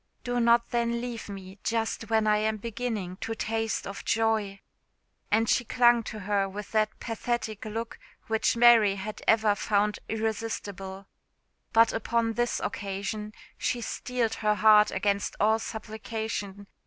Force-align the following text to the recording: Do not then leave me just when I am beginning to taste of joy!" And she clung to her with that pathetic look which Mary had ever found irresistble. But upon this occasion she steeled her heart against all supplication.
Do 0.23 0.39
not 0.39 0.71
then 0.71 0.99
leave 0.99 1.29
me 1.29 1.59
just 1.63 2.09
when 2.09 2.25
I 2.25 2.37
am 2.37 2.57
beginning 2.57 3.17
to 3.17 3.35
taste 3.35 3.85
of 3.85 4.03
joy!" 4.03 4.59
And 5.29 5.47
she 5.47 5.63
clung 5.63 6.01
to 6.05 6.21
her 6.21 6.49
with 6.49 6.71
that 6.71 6.99
pathetic 6.99 7.65
look 7.65 7.99
which 8.25 8.57
Mary 8.57 8.95
had 8.95 9.21
ever 9.27 9.53
found 9.53 9.99
irresistble. 10.09 11.05
But 11.71 11.93
upon 11.93 12.33
this 12.33 12.59
occasion 12.61 13.33
she 13.59 13.79
steeled 13.81 14.33
her 14.41 14.55
heart 14.55 14.89
against 14.89 15.35
all 15.39 15.59
supplication. 15.59 16.65